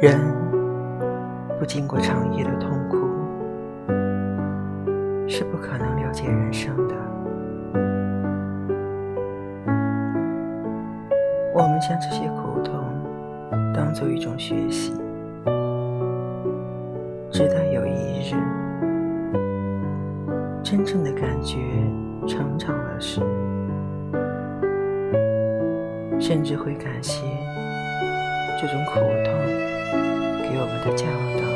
[0.00, 0.18] 人
[1.58, 2.96] 不经过长夜的痛苦，
[5.28, 6.94] 是不可能了解人生的。
[11.52, 12.82] 我们将这些苦痛
[13.74, 14.94] 当做一种学习，
[17.30, 18.36] 直到有一日，
[20.62, 21.58] 真正的感觉
[22.26, 23.20] 成长了时，
[26.18, 27.22] 甚至会感谢
[28.58, 28.94] 这种苦
[29.26, 29.39] 痛。
[30.72, 31.06] 我的教
[31.36, 31.49] 导